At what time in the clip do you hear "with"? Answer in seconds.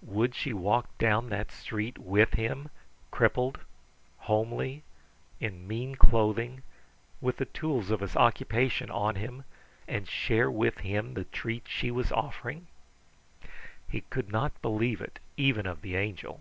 1.98-2.32, 7.20-7.36, 10.50-10.78